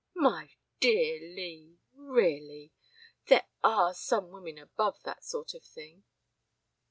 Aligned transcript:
"My 0.15 0.49
dear 0.79 1.19
Lee! 1.19 1.77
Really! 1.93 2.71
There 3.27 3.45
are 3.63 3.93
some 3.93 4.31
women 4.31 4.57
above 4.57 5.03
that 5.03 5.23
sort 5.23 5.53
of 5.53 5.63
thing." 5.63 6.05